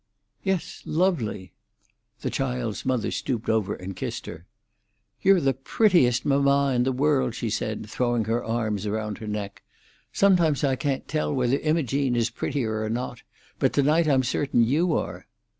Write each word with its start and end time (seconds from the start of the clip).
"Yes, 0.43 0.81
lovely." 0.83 1.53
The 2.21 2.31
child's 2.31 2.87
mother 2.87 3.11
stooped 3.11 3.47
over 3.49 3.75
and 3.75 3.95
kissed 3.95 4.25
her. 4.25 4.47
"You're 5.21 5.39
the 5.39 5.53
prettiest 5.53 6.25
mamma 6.25 6.73
in 6.73 6.81
the 6.85 6.91
world," 6.91 7.35
she 7.35 7.51
said, 7.51 7.87
throwing 7.87 8.23
her 8.25 8.43
arms 8.43 8.87
round 8.87 9.19
her 9.19 9.27
neck. 9.27 9.61
"Sometimes 10.11 10.63
I 10.63 10.75
can't 10.75 11.07
tell 11.07 11.31
whether 11.31 11.59
Imogene 11.59 12.15
is 12.15 12.31
prettier 12.31 12.81
or 12.81 12.89
not, 12.89 13.21
but 13.59 13.73
to 13.73 13.83
night 13.83 14.07
I'm 14.07 14.23
certain 14.23 14.63
you 14.63 14.93
are. 14.97 15.27